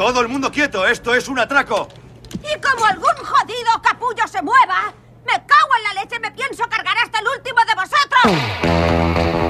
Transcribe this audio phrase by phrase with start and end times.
[0.00, 1.86] Todo el mundo quieto, esto es un atraco.
[2.32, 4.94] Y como algún jodido capullo se mueva,
[5.26, 9.49] me cago en la leche y me pienso cargar hasta el último de vosotros.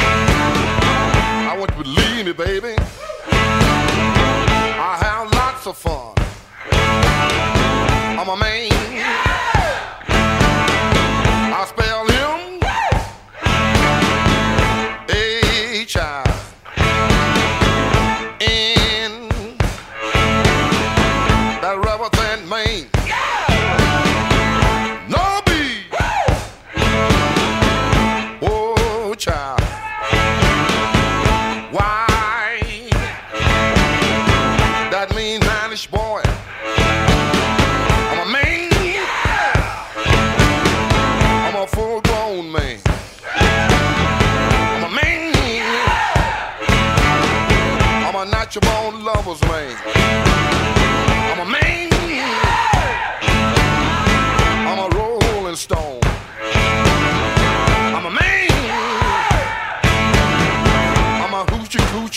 [2.33, 2.75] baby, baby.
[3.31, 6.13] I have lots of fun.
[8.19, 8.70] I'm a man.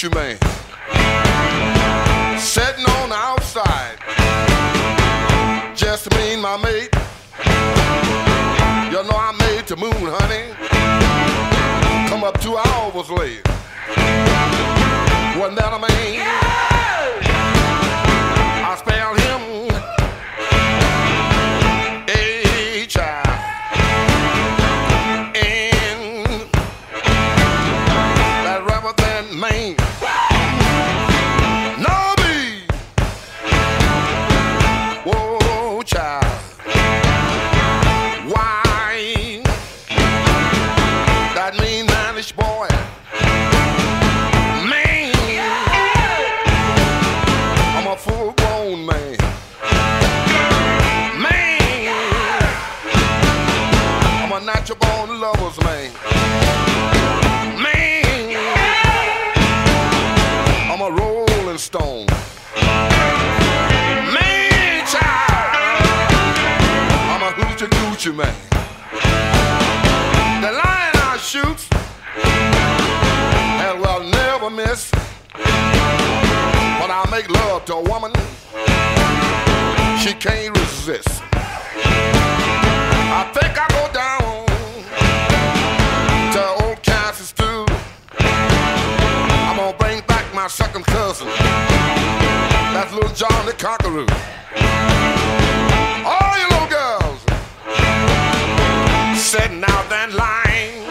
[0.04, 0.53] humain.
[77.14, 78.10] make love to a woman,
[80.02, 81.22] she can't resist.
[83.20, 84.46] I think I go down
[86.34, 87.64] to old Kansas too.
[88.18, 91.28] I'm gonna bring back my second cousin.
[92.74, 94.06] That's little John the Conqueror.
[96.12, 97.20] All you little girls
[99.16, 100.82] setting out that line.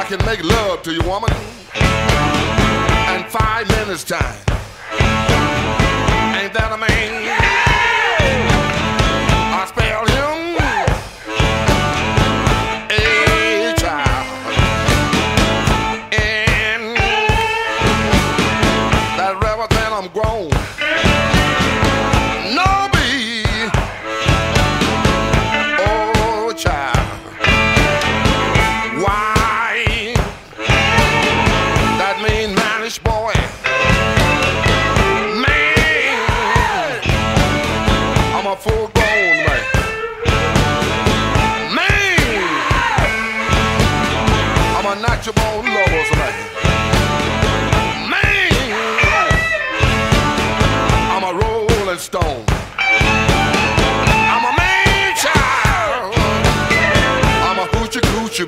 [0.00, 1.32] I can make love to you, woman,
[3.16, 4.47] in five minutes time.
[6.38, 6.97] Ain't that a man?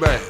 [0.01, 0.30] bad.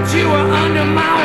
[0.00, 1.19] But you were under my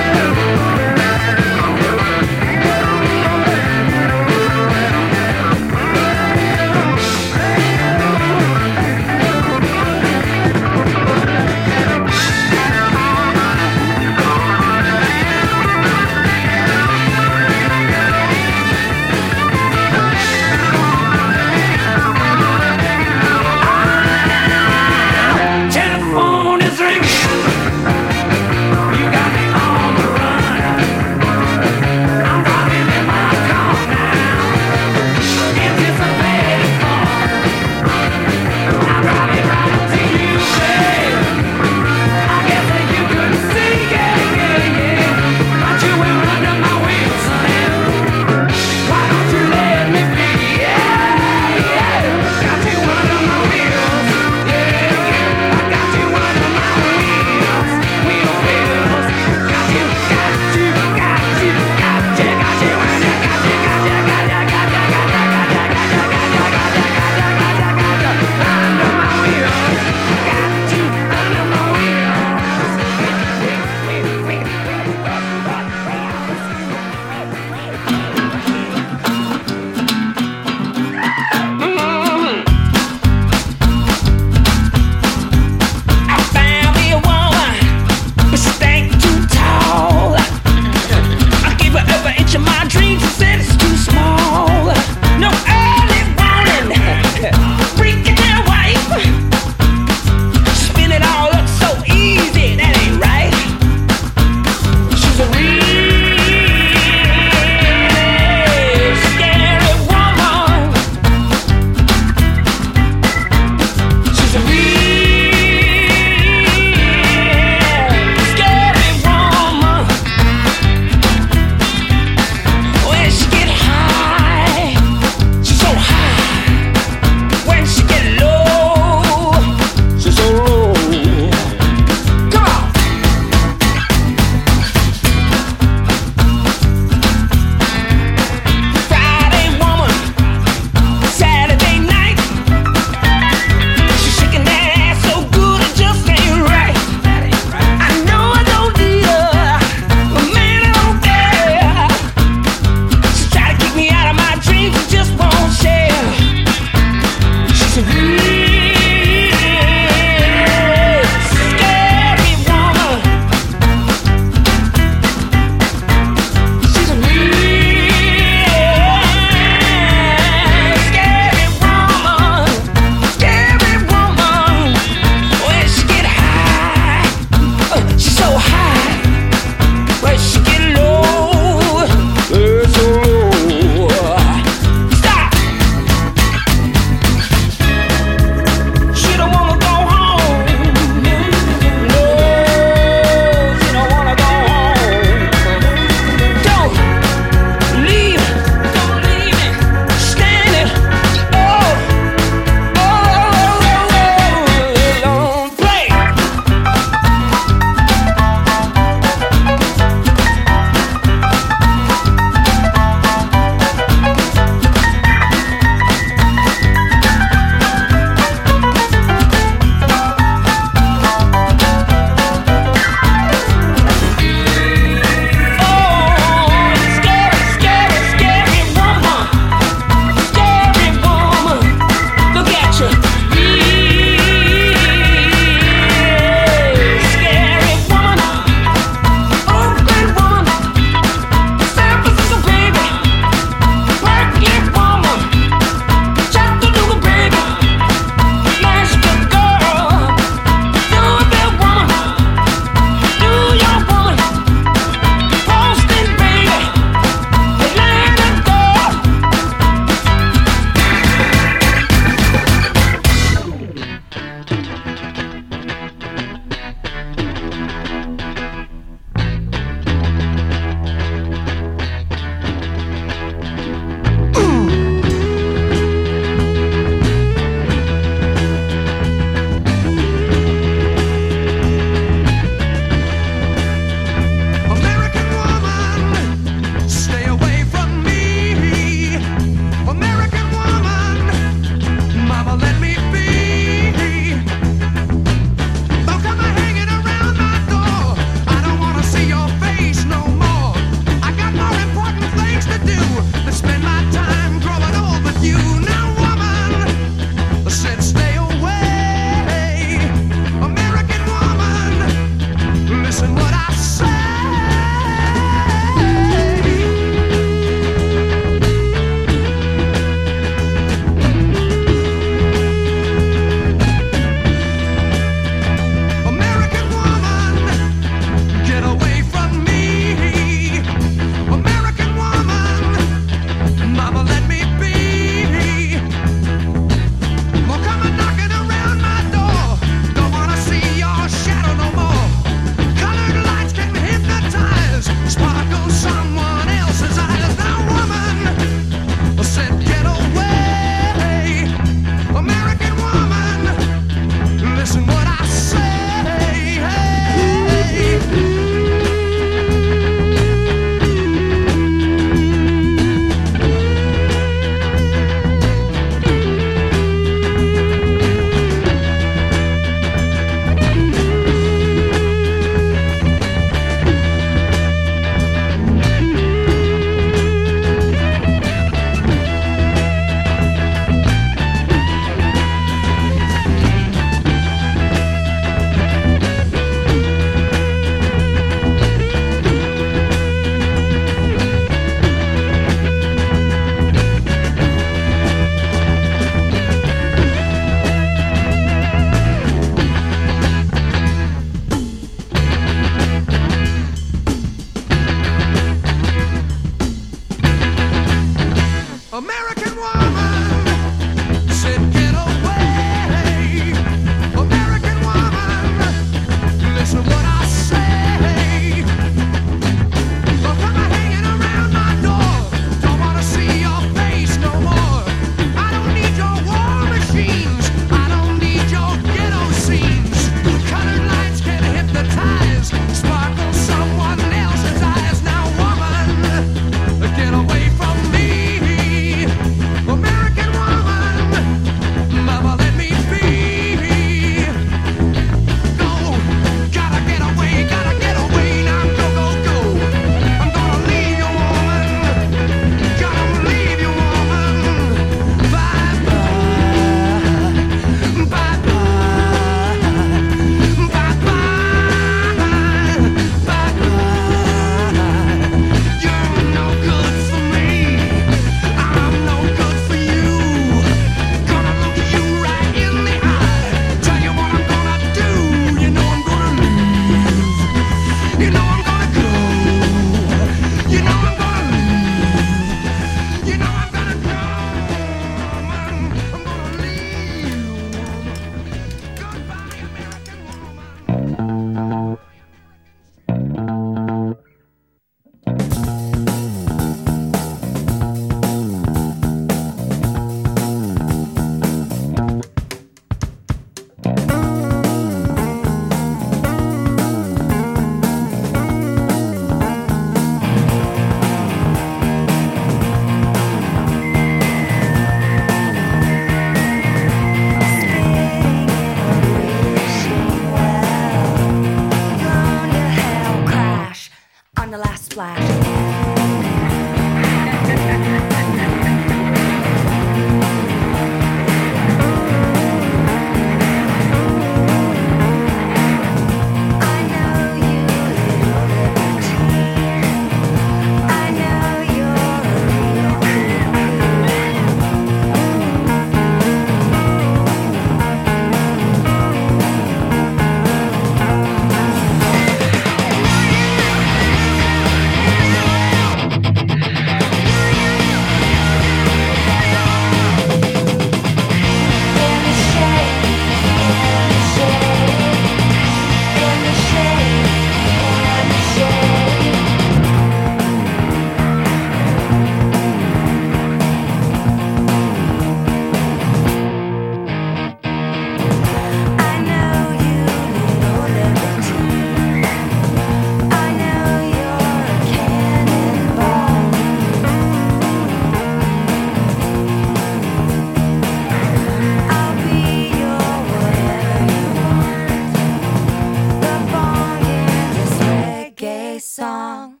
[599.31, 600.00] song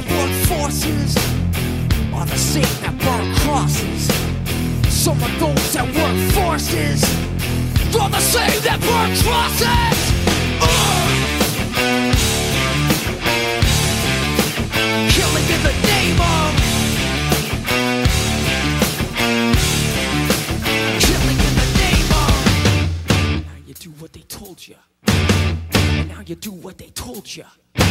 [0.00, 1.16] that work forces
[2.14, 4.08] are the same that burn crosses.
[4.88, 7.02] Some of those that work forces
[7.98, 9.98] are the same that burn crosses.
[10.60, 11.06] Uh!
[15.10, 16.50] Killing in the name of.
[21.06, 22.32] Killing in the name of.
[23.46, 24.76] Now you do what they told you.
[26.08, 27.44] Now you do what they told you.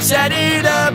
[0.00, 0.94] set it up.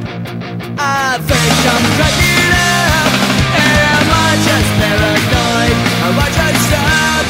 [0.78, 3.12] I think I'm cracking up.
[3.54, 5.78] Am I just paranoid?
[6.06, 7.26] Am I just stuck?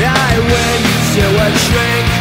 [0.00, 0.84] I went
[1.14, 2.17] to a shrink.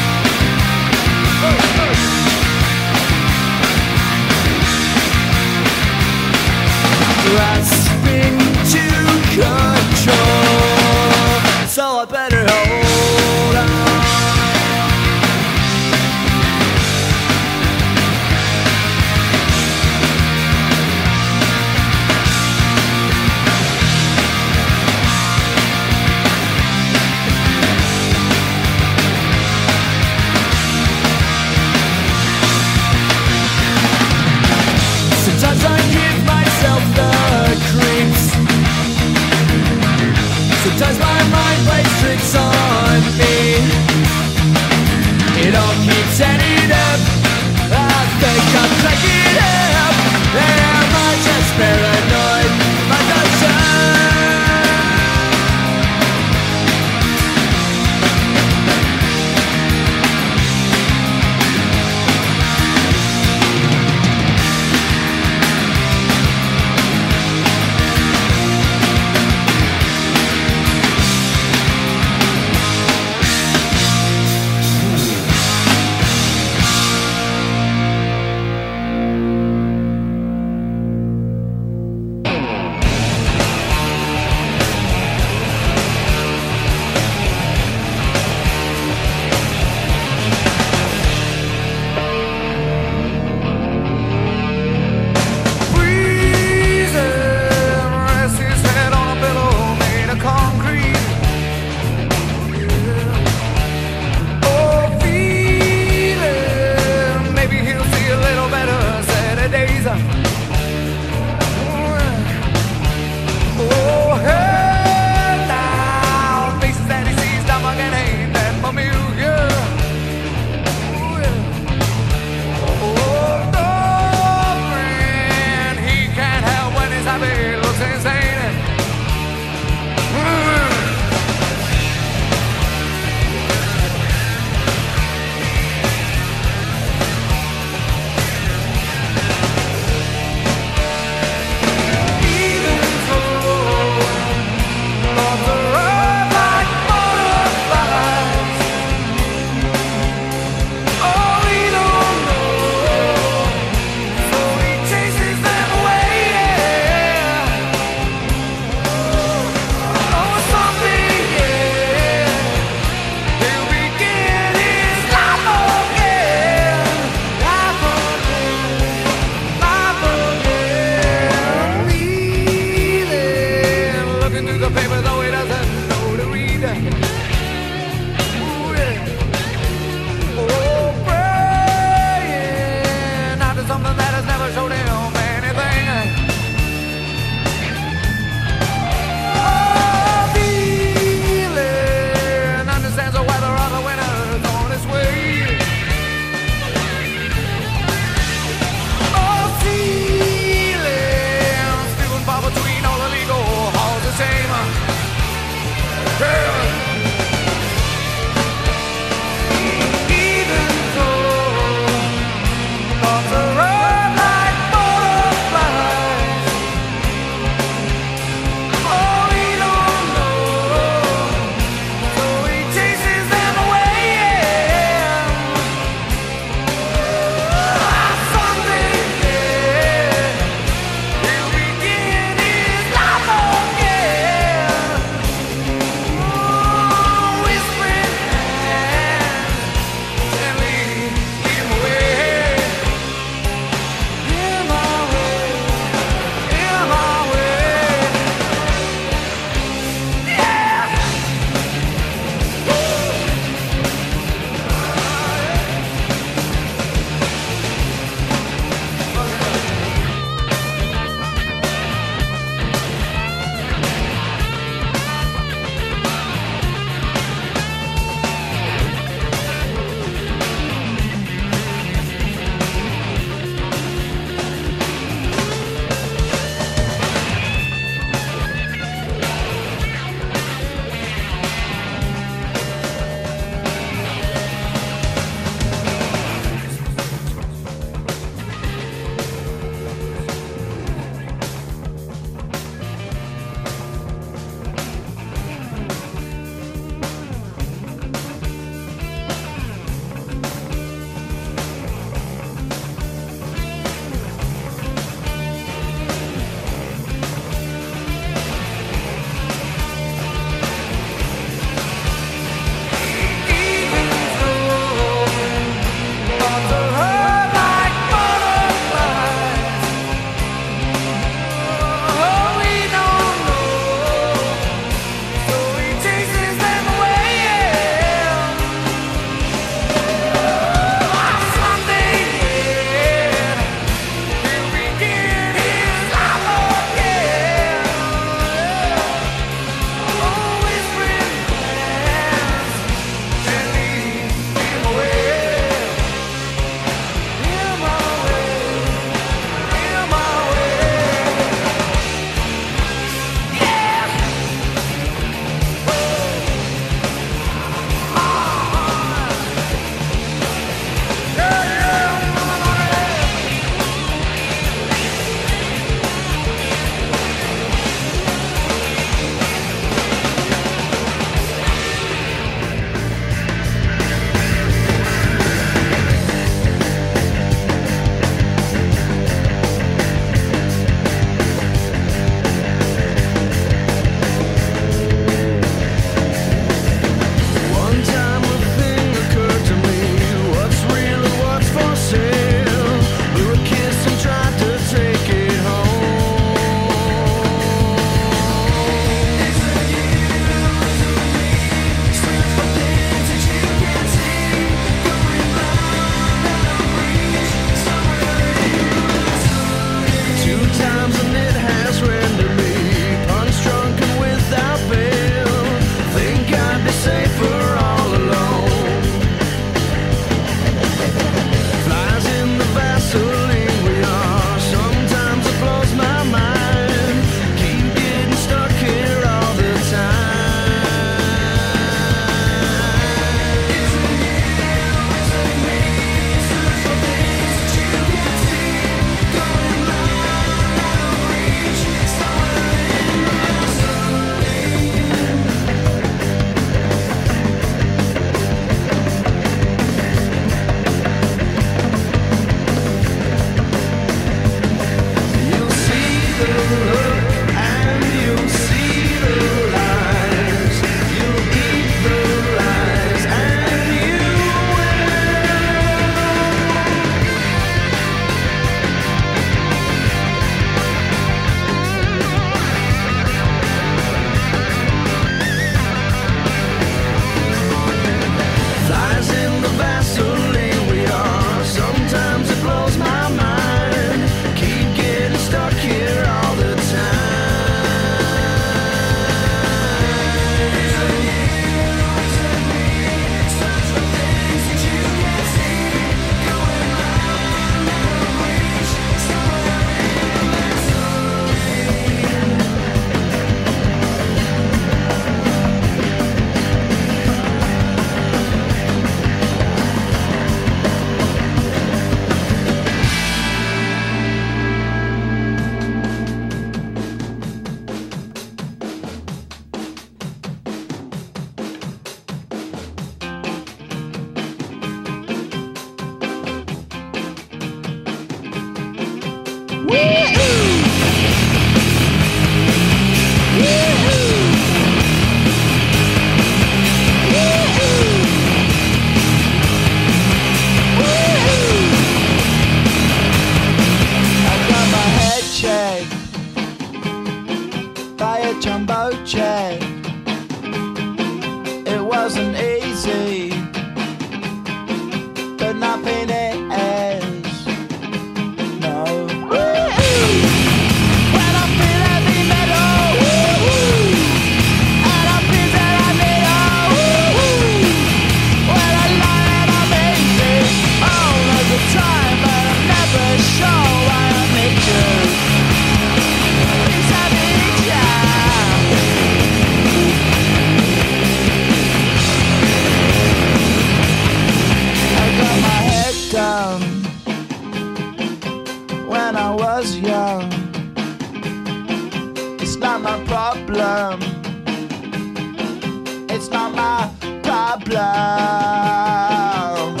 [597.91, 600.00] Yeah.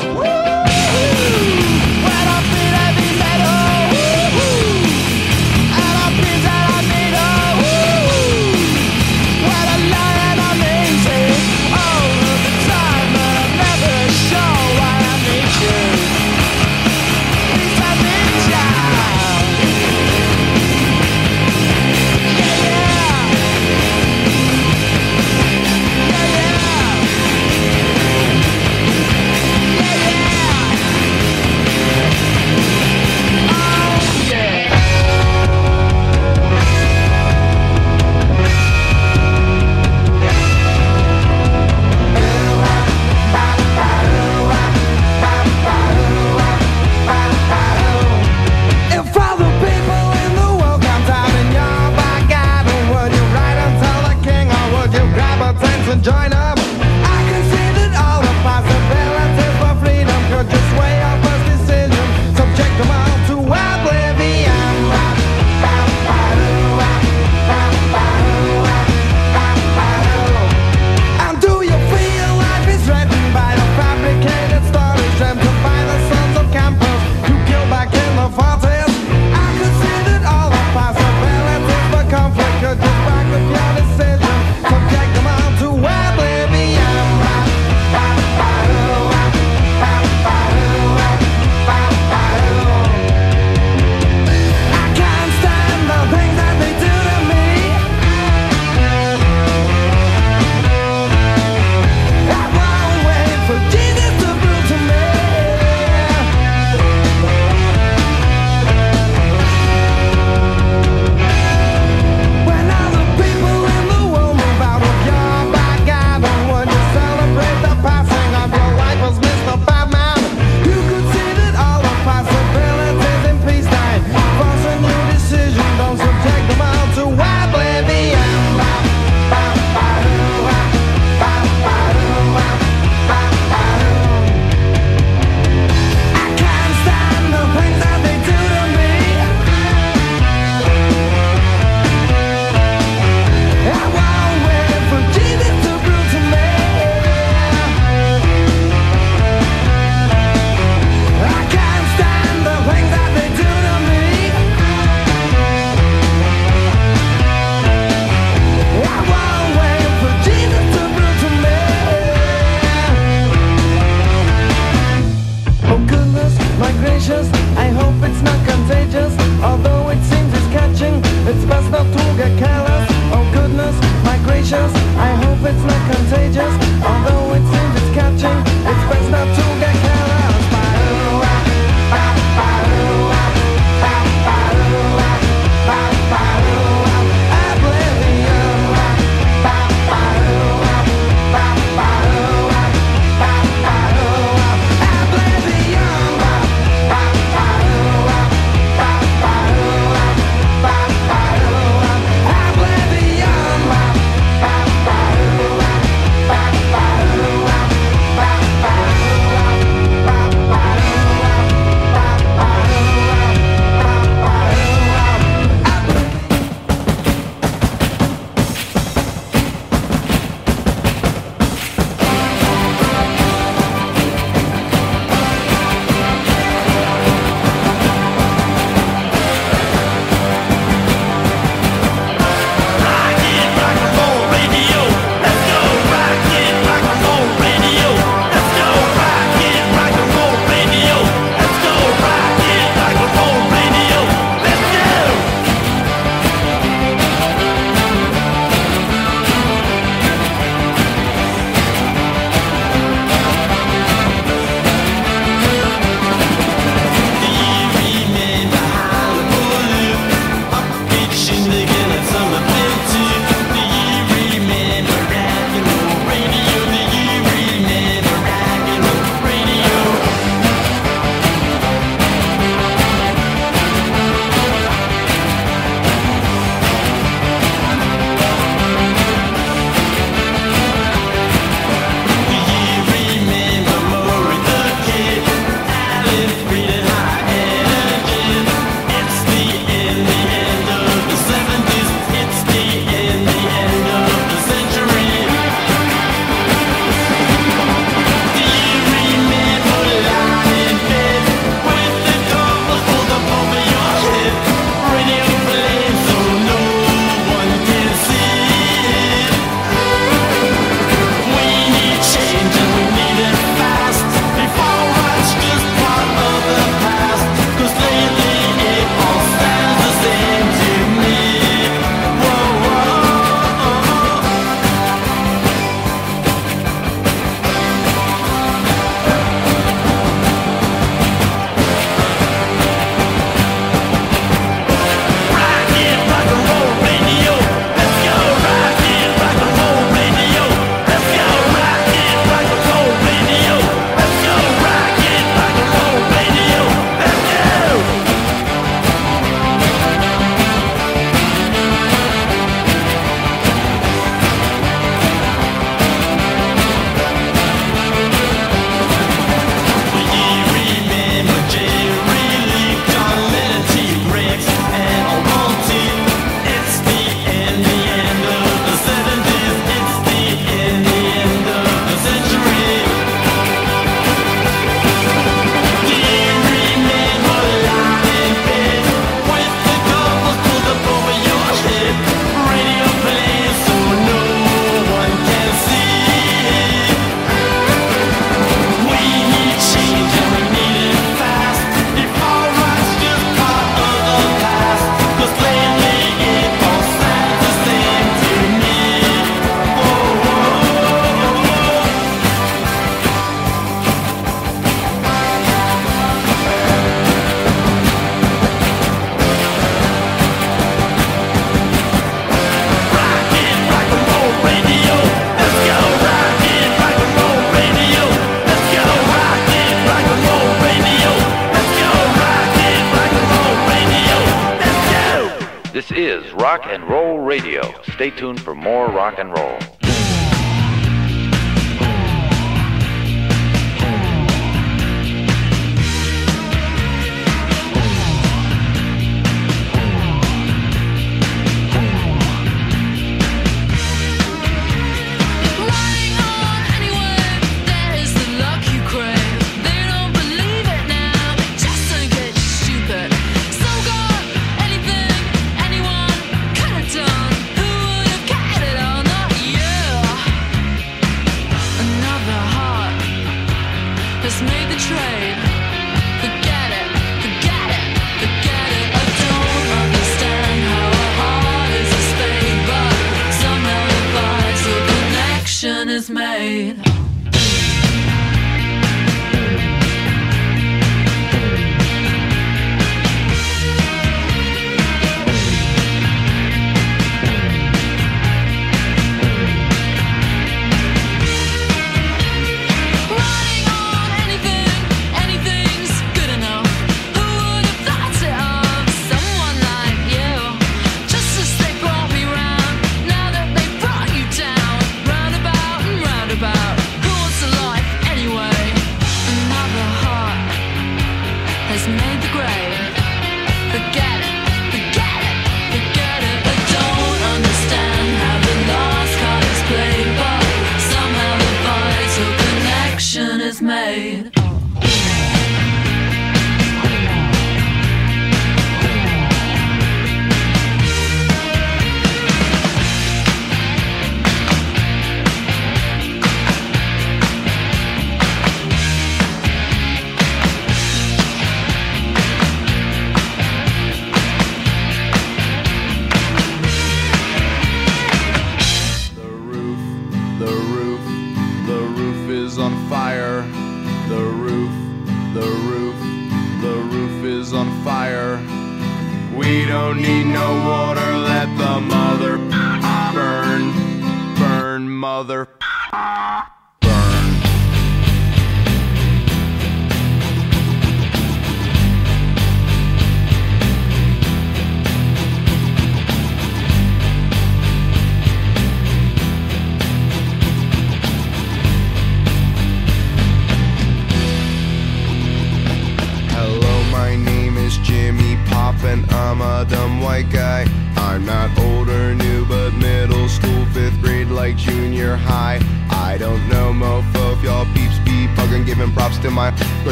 [476.37, 477.10] Connection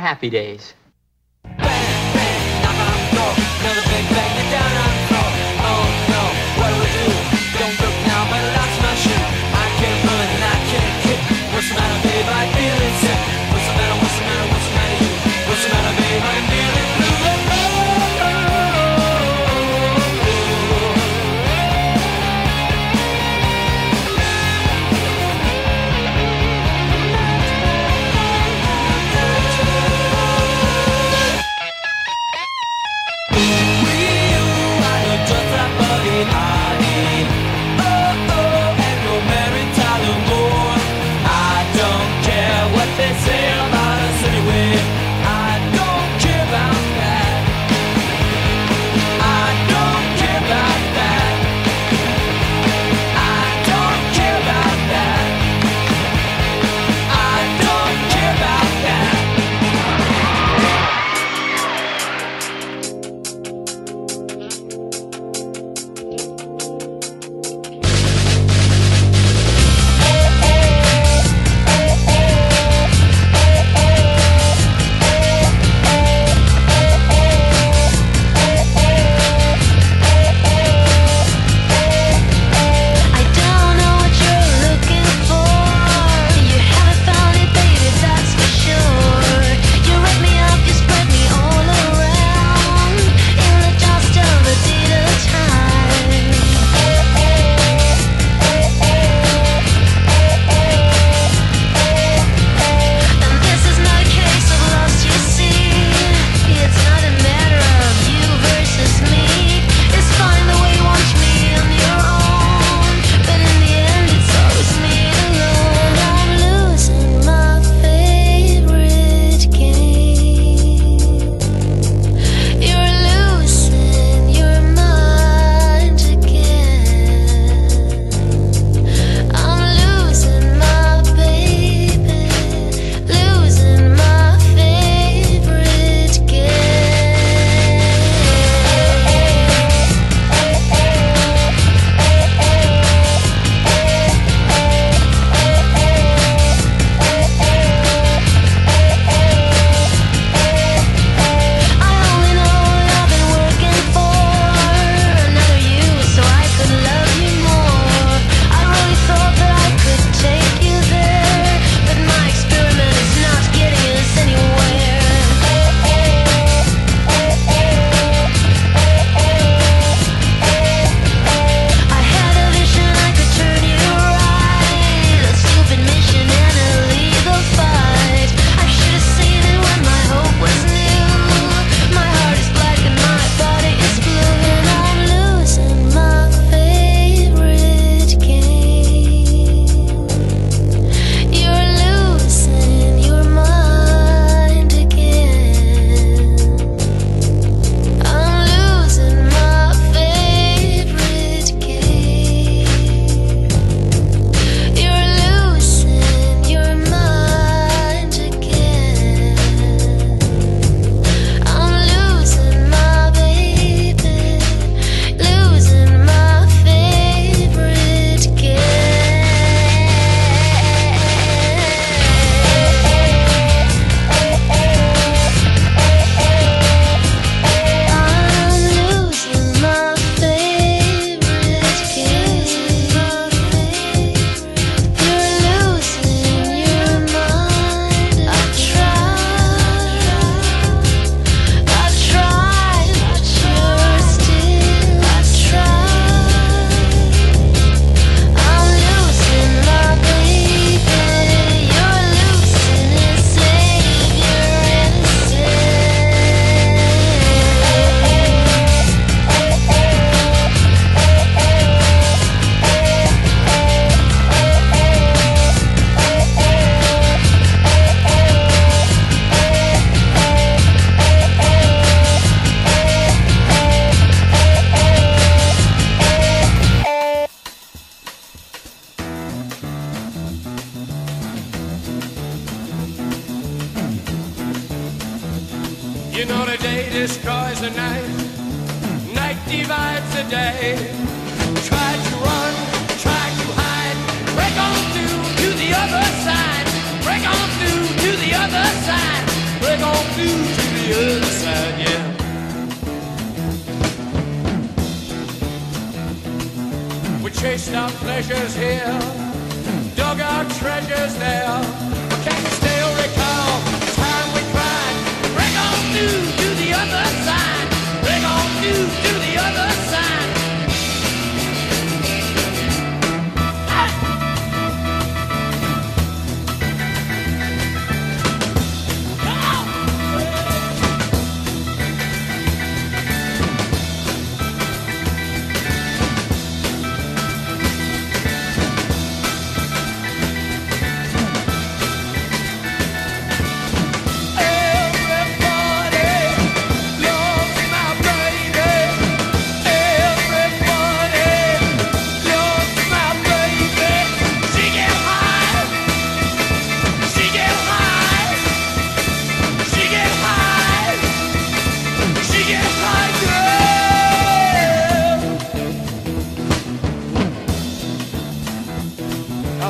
[0.00, 0.74] happy days.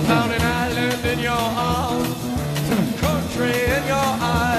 [0.07, 2.17] Found an island in your arms,
[3.01, 4.50] country in your eyes.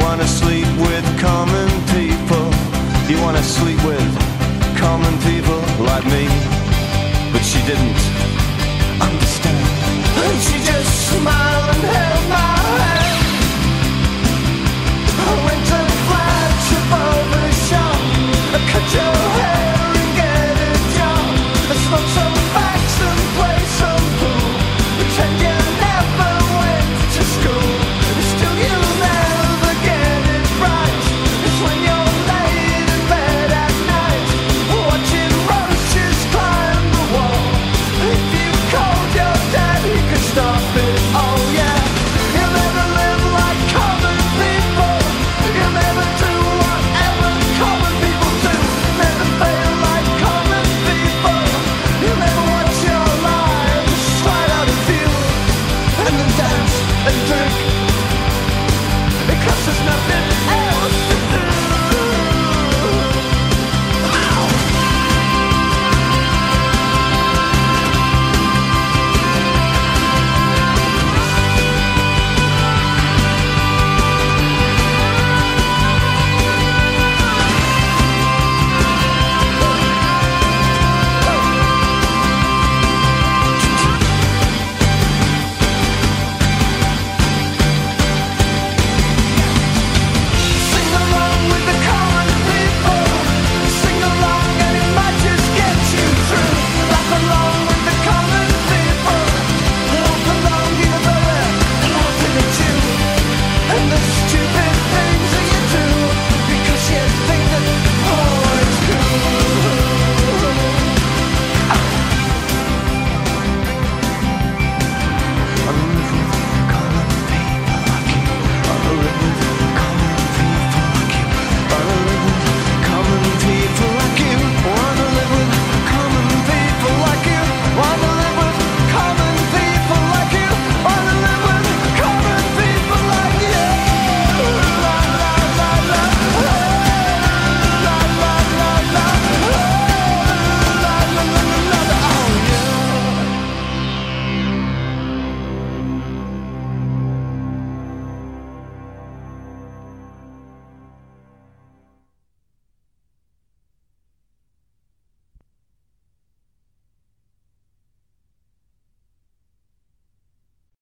[0.00, 2.46] Wanna sleep with common people.
[3.08, 4.08] You wanna sleep with
[4.78, 6.26] common people like me.
[7.32, 8.39] But she didn't.